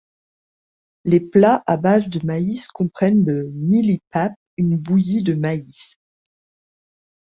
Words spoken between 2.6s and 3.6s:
comprennent le